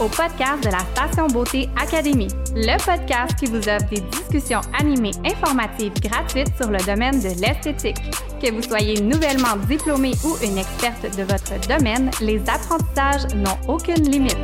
[0.00, 5.10] au podcast de la Station Beauté Académie, le podcast qui vous offre des discussions animées
[5.24, 7.96] informatives gratuites sur le domaine de l'esthétique.
[8.40, 14.08] Que vous soyez nouvellement diplômé ou une experte de votre domaine, les apprentissages n'ont aucune
[14.08, 14.38] limite.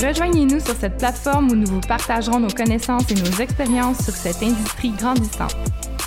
[0.00, 4.42] Rejoignez-nous sur cette plateforme où nous vous partagerons nos connaissances et nos expériences sur cette
[4.42, 5.56] industrie grandissante.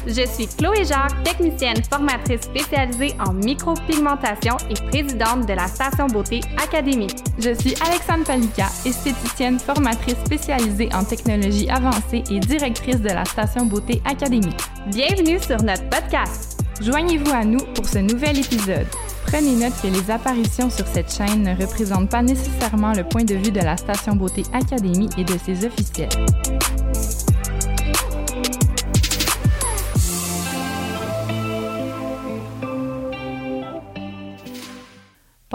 [0.06, 6.42] Je suis Chloé Jacques, technicienne formatrice spécialisée en micropigmentation et présidente de la Station Beauté
[6.62, 7.08] Académie.
[7.40, 13.66] Je suis Alexandre Palika, esthéticienne formatrice spécialisée en technologie avancée et directrice de la Station
[13.66, 14.56] Beauté Académie.
[14.88, 16.60] Bienvenue sur notre podcast.
[16.82, 18.88] Joignez-vous à nous pour ce nouvel épisode.
[19.28, 23.36] Prenez note que les apparitions sur cette chaîne ne représentent pas nécessairement le point de
[23.36, 26.10] vue de la Station Beauté Académie et de ses officiels.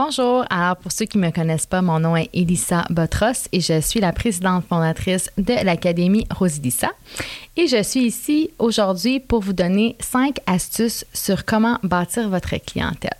[0.01, 3.61] Bonjour, alors pour ceux qui ne me connaissent pas, mon nom est Elissa Botros et
[3.61, 6.93] je suis la présidente fondatrice de l'Académie Rosilissa.
[7.57, 13.11] Et je suis ici aujourd'hui pour vous donner cinq astuces sur comment bâtir votre clientèle.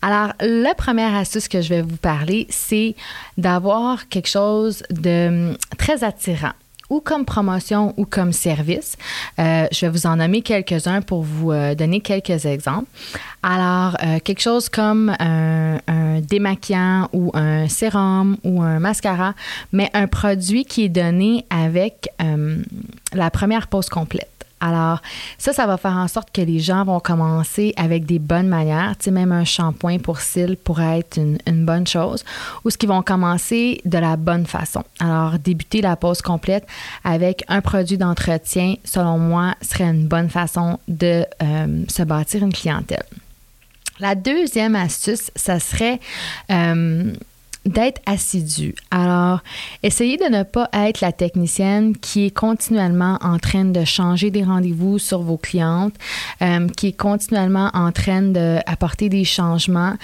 [0.00, 2.94] Alors, la première astuce que je vais vous parler, c'est
[3.36, 6.52] d'avoir quelque chose de hum, très attirant
[6.90, 8.96] ou comme promotion ou comme service.
[9.38, 12.88] Euh, je vais vous en nommer quelques-uns pour vous euh, donner quelques exemples.
[13.42, 19.34] Alors, euh, quelque chose comme un, un, démaquillant ou un sérum ou un mascara,
[19.72, 22.08] mais un produit qui est donné avec
[23.12, 24.37] la première pause complète.
[24.60, 25.00] Alors,
[25.38, 28.94] ça, ça va faire en sorte que les gens vont commencer avec des bonnes manières.
[28.98, 32.24] Tu sais, même un shampoing pour cils pourrait être une, bonne chose.
[32.64, 34.82] Ou ce qu'ils vont commencer de la bonne façon.
[35.00, 36.66] Alors, débuter la pause complète
[37.04, 42.52] avec un produit d'entretien, selon moi, serait une bonne façon de euh, se bâtir une
[42.52, 43.04] clientèle.
[44.00, 45.98] La deuxième astuce, ça serait
[46.50, 47.12] euh,
[47.68, 48.74] d'être assidu.
[48.90, 49.40] Alors,
[49.82, 54.42] essayez de ne pas être la technicienne qui est continuellement en train de changer des
[54.42, 55.94] rendez-vous sur vos clientes,
[56.42, 59.94] euh, qui est continuellement en train d'apporter des changements.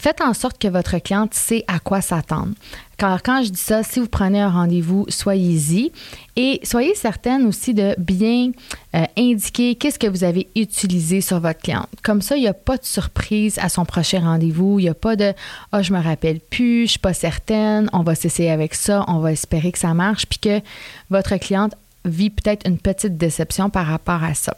[0.00, 2.54] Faites en sorte que votre cliente sait à quoi s'attendre.
[2.96, 5.92] Car quand je dis ça, si vous prenez un rendez-vous, soyez-y
[6.36, 8.52] et soyez certaine aussi de bien
[8.94, 11.86] euh, indiquer qu'est-ce que vous avez utilisé sur votre cliente.
[12.02, 14.78] Comme ça, il n'y a pas de surprise à son prochain rendez-vous.
[14.78, 15.34] Il n'y a pas de
[15.70, 19.04] Ah, oh, je me rappelle plus, je suis pas certaine, on va s'essayer avec ça,
[19.06, 20.62] on va espérer que ça marche, puis que
[21.10, 21.74] votre cliente
[22.06, 24.56] vit peut-être une petite déception par rapport à ça.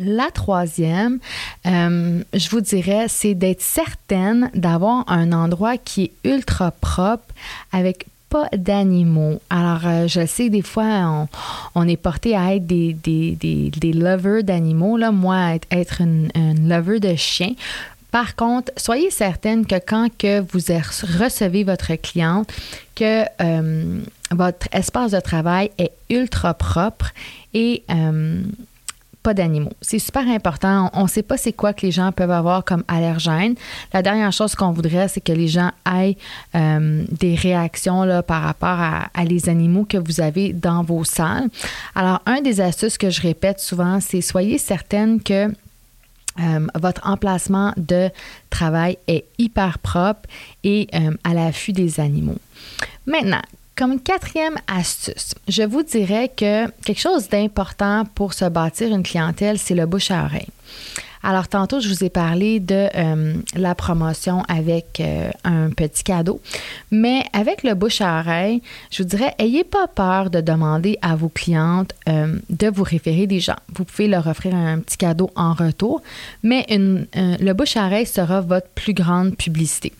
[0.00, 1.18] La troisième,
[1.66, 7.34] euh, je vous dirais, c'est d'être certaine d'avoir un endroit qui est ultra propre
[7.72, 9.40] avec pas d'animaux.
[9.50, 11.28] Alors, euh, je sais, des fois,
[11.74, 14.96] on, est porté à être des, des, des, lovers d'animaux.
[14.98, 15.10] Là.
[15.10, 16.28] Moi, être, être une,
[16.68, 17.54] lover de chiens.
[18.12, 20.08] Par contre, soyez certaine que quand
[20.52, 20.60] vous
[21.18, 22.48] recevez votre cliente,
[22.94, 23.98] que euh,
[24.30, 27.12] votre espace de travail est ultra propre
[27.52, 27.82] et
[29.34, 29.72] d'animaux.
[29.80, 30.90] C'est super important.
[30.92, 33.54] On ne sait pas c'est quoi que les gens peuvent avoir comme allergène.
[33.92, 36.16] La dernière chose qu'on voudrait, c'est que les gens aient
[36.54, 41.48] euh, des réactions là, par rapport à, les animaux que vous avez dans vos salles.
[41.94, 45.48] Alors, un des astuces que je répète souvent, c'est soyez certaine que
[46.40, 48.10] euh, votre emplacement de
[48.48, 50.20] travail est hyper propre
[50.62, 52.38] et euh, à l'affût des animaux.
[53.06, 53.42] Maintenant,
[53.78, 59.56] comme quatrième astuce, je vous dirais que quelque chose d'important pour se bâtir une clientèle,
[59.56, 60.48] c'est le bouche à oreille.
[61.22, 66.40] Alors, tantôt, je vous ai parlé de euh, la promotion avec euh, un petit cadeau,
[66.90, 71.14] mais avec le bouche à oreille, je vous dirais, ayez pas peur de demander à
[71.14, 73.56] vos clientes euh, de vous référer des gens.
[73.74, 76.02] Vous pouvez leur offrir un petit cadeau en retour,
[76.42, 79.92] mais le bouche à oreille sera votre plus grande publicité.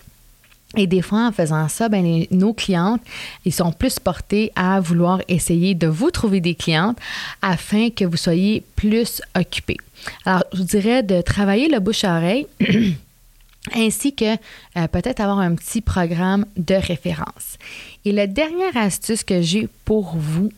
[0.78, 3.02] Et des fois, en faisant ça, ben, nos clientes,
[3.44, 6.98] ils sont plus portés à vouloir essayer de vous trouver des clientes
[7.42, 9.78] afin que vous soyez plus occupés.
[10.24, 12.46] Alors, je vous dirais de travailler le bouche à oreille.
[13.74, 17.58] ainsi que euh, peut-être avoir un petit programme de référence.
[18.04, 20.50] Et la dernière astuce que j'ai pour vous,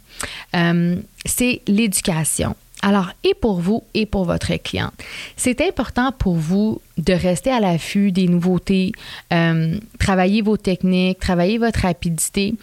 [0.54, 2.54] euh, c'est l'éducation.
[2.82, 4.90] Alors, et pour vous et pour votre client,
[5.36, 8.92] c'est important pour vous de rester à l'affût des nouveautés,
[9.32, 12.54] euh, travailler vos techniques, travailler votre rapidité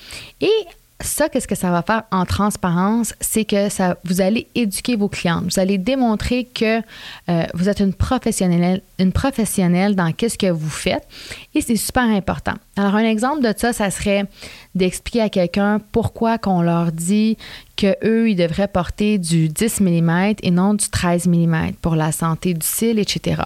[0.41, 0.49] et
[0.99, 3.13] ça, qu'est-ce que ça va faire en transparence?
[3.21, 5.43] C'est que ça, vous allez éduquer vos clients.
[5.43, 6.79] Vous allez démontrer que
[7.29, 11.07] euh, vous êtes une professionnelle, une professionnelle dans qu'est-ce que vous faites.
[11.53, 12.53] Et c'est super important.
[12.77, 14.25] Alors, un exemple de ça, ça serait
[14.73, 17.37] d'expliquer à quelqu'un pourquoi qu'on leur dit
[17.75, 22.55] qu'eux, ils devraient porter du 10 mm et non du 13 mm pour la santé
[22.55, 23.43] du cil, etc.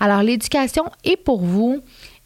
[0.00, 1.80] Alors, l'éducation est pour vous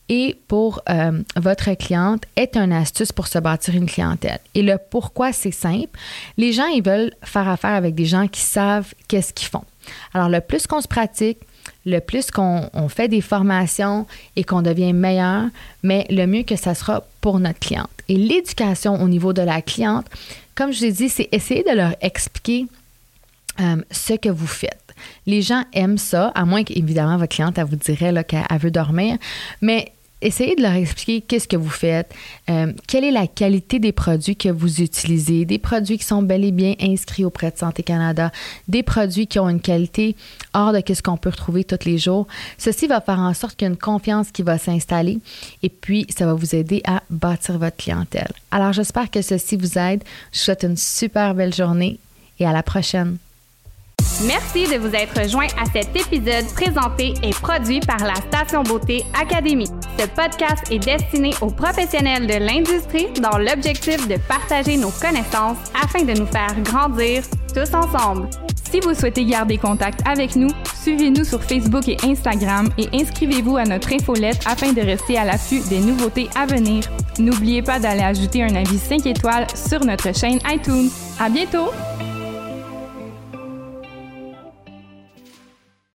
[0.09, 4.39] et pour euh, votre cliente est une astuce pour se bâtir une clientèle.
[4.55, 5.99] Et le pourquoi, c'est simple.
[6.37, 9.65] Les gens, ils veulent faire affaire avec des gens qui savent qu'est-ce qu'ils font.
[10.13, 11.39] Alors, le plus qu'on se pratique,
[11.87, 14.07] le plus qu'on fait des formations
[14.37, 15.45] et qu'on devient meilleur,
[15.83, 17.89] mais le mieux que ça sera pour notre cliente.
[18.09, 20.07] Et l'éducation au niveau de la cliente,
[20.55, 22.67] comme je l'ai dit, c'est essayer de leur expliquer
[23.61, 24.81] euh, ce que vous faites.
[25.27, 29.19] Les gens aiment ça, à moins qu'évidemment votre cliente elle vous dirait qu'elle veut dormir,
[29.61, 29.93] mais
[30.25, 32.13] essayez de leur expliquer qu'est-ce que vous faites,
[32.51, 36.45] euh, quelle est la qualité des produits que vous utilisez, des produits qui sont bel
[36.45, 38.33] et bien inscrits auprès de Santé Canada,
[38.67, 40.17] des produits qui ont une qualité
[40.55, 42.27] hors de ce qu'on peut retrouver tous les jours.
[42.59, 45.19] Ceci va faire en sorte qu'il y une confiance qui va s'installer
[45.63, 48.33] et puis ça va vous aider à bâtir votre clientèle.
[48.51, 50.03] Alors j'espère que ceci vous aide.
[50.33, 51.99] Je vous souhaite une super belle journée
[52.39, 53.19] et à la prochaine.
[54.27, 59.05] Merci de vous être joint à cet épisode présenté et produit par la Station Beauté
[59.21, 59.71] Académie.
[59.99, 66.05] Ce podcast est destiné aux professionnels de l'industrie dans l'objectif de partager nos connaissances afin
[66.05, 67.23] de nous faire grandir
[67.55, 68.29] tous ensemble.
[68.71, 70.51] Si vous souhaitez garder contact avec nous,
[70.83, 75.61] suivez-nous sur Facebook et Instagram et inscrivez-vous à notre infolette afin de rester à l'affût
[75.69, 76.83] des nouveautés à venir.
[77.19, 80.91] N'oubliez pas d'aller ajouter un avis 5 étoiles sur notre chaîne iTunes.
[81.21, 81.71] À bientôt!